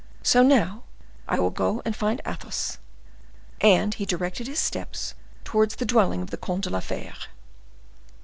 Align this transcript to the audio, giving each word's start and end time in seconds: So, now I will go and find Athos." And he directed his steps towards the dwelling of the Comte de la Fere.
So, 0.23 0.41
now 0.41 0.81
I 1.27 1.37
will 1.39 1.51
go 1.51 1.83
and 1.85 1.95
find 1.95 2.21
Athos." 2.25 2.79
And 3.61 3.93
he 3.93 4.03
directed 4.03 4.47
his 4.47 4.57
steps 4.57 5.13
towards 5.43 5.75
the 5.75 5.85
dwelling 5.85 6.23
of 6.23 6.31
the 6.31 6.37
Comte 6.37 6.63
de 6.63 6.71
la 6.71 6.79
Fere. 6.79 7.13